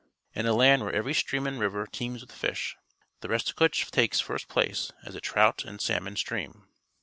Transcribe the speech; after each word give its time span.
In 0.33 0.47
a 0.47 0.53
land 0.53 0.81
where 0.81 0.91
e\ 0.91 0.97
ery 0.97 1.13
stream 1.13 1.45
and 1.45 1.59
river 1.59 1.85
teems 1.85 2.21
with 2.21 2.31
fish, 2.31 2.75
the 3.19 3.27
Restigouche 3.27 3.91
takes 3.91 4.19
first 4.19 4.47
place 4.47 4.91
as 5.03 5.13
a 5.13 5.21
trout 5.21 5.63
and 5.63 5.79
salmon 5.79 6.15
stream. 6.15 6.65